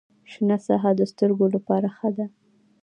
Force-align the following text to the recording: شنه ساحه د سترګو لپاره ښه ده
شنه 0.31 0.57
ساحه 0.65 0.91
د 0.95 1.01
سترګو 1.11 1.45
لپاره 1.55 1.87
ښه 1.97 2.09
ده 2.17 2.25